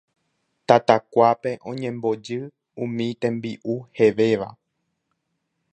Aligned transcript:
Tatakuápe 0.67 1.51
oñembojy 1.71 2.35
umi 2.83 3.05
tembi'u 3.21 3.73
hevéva 3.97 4.49